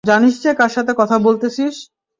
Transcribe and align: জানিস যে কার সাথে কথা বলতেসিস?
জানিস 0.03 0.35
যে 0.43 0.51
কার 0.53 0.71
সাথে 0.71 0.91
কথা 0.97 1.15
বলতেসিস? 1.19 1.75